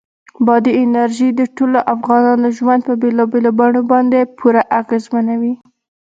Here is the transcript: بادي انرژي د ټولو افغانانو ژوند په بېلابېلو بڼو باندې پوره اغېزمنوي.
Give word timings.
بادي 0.45 0.71
انرژي 0.83 1.29
د 1.35 1.41
ټولو 1.57 1.79
افغانانو 1.95 2.47
ژوند 2.57 2.81
په 2.87 2.93
بېلابېلو 3.01 3.51
بڼو 3.59 3.81
باندې 3.91 4.19
پوره 4.37 4.61
اغېزمنوي. 4.79 5.53